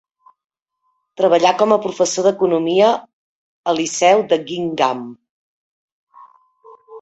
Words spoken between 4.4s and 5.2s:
Guingamp.